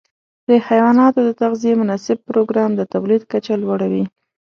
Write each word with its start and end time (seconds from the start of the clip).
د 0.47 0.49
حيواناتو 0.67 1.19
د 1.23 1.29
تغذیې 1.41 1.73
مناسب 1.81 2.17
پروګرام 2.29 2.71
د 2.75 2.81
تولید 2.93 3.21
کچه 3.31 3.53
لوړه 3.63 3.87
وي. 3.91 4.03